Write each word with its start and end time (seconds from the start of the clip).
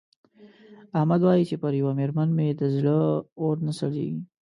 احمد 0.99 1.21
وايې 1.23 1.43
چې 1.49 1.55
پر 1.61 1.73
یوه 1.81 1.91
مېرمن 1.99 2.29
مې 2.37 2.47
د 2.59 2.61
زړه 2.75 2.97
اور 3.41 3.55
نه 3.65 3.73
سړېږي. 3.79 4.21